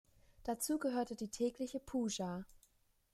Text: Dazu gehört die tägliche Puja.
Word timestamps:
Dazu 0.45 0.79
gehört 0.79 1.19
die 1.19 1.29
tägliche 1.29 1.79
Puja. 1.79 2.45